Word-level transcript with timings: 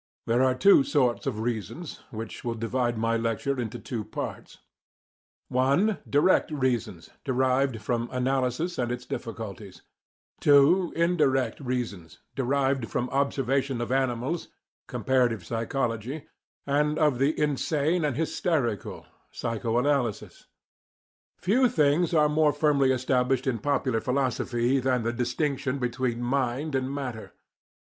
There 0.25 0.41
are 0.41 0.55
two 0.55 0.83
sorts 0.83 1.27
of 1.27 1.41
reasons, 1.41 2.01
which 2.09 2.43
will 2.43 2.55
divide 2.55 2.97
my 2.97 3.15
lecture 3.17 3.61
into 3.61 3.77
two 3.77 4.03
parts: 4.03 4.57
(1) 5.49 5.99
Direct 6.09 6.49
reasons, 6.49 7.11
derived 7.23 7.83
from 7.83 8.09
analysis 8.11 8.79
and 8.79 8.91
its 8.91 9.05
difficulties; 9.05 9.83
(2) 10.39 10.93
Indirect 10.95 11.59
reasons, 11.59 12.17
derived 12.33 12.89
from 12.89 13.11
observation 13.11 13.79
of 13.79 13.91
animals 13.91 14.47
(comparative 14.87 15.45
psychology) 15.45 16.25
and 16.65 16.97
of 16.97 17.19
the 17.19 17.39
insane 17.39 18.03
and 18.03 18.15
hysterical 18.17 19.05
(psycho 19.29 19.77
analysis). 19.77 20.47
Few 21.37 21.69
things 21.69 22.11
are 22.11 22.27
more 22.27 22.53
firmly 22.53 22.91
established 22.91 23.45
in 23.45 23.59
popular 23.59 24.01
philosophy 24.01 24.79
than 24.79 25.03
the 25.03 25.13
distinction 25.13 25.77
between 25.77 26.23
mind 26.23 26.73
and 26.73 26.91
matter. 26.91 27.33